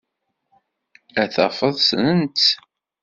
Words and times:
Ad 1.21 1.29
tafeḍ 1.33 1.75
ssnen-tt. 1.79 2.47